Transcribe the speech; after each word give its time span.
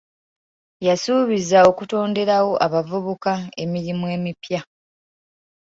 Yasuubiza 0.87 1.57
okutonderawo 1.69 2.53
abavubuka 2.65 3.33
emirimu 3.63 4.05
emipya. 4.15 4.61